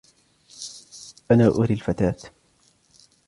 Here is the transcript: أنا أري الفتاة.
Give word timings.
أنا 1.31 1.47
أري 1.47 1.73
الفتاة. 1.73 2.17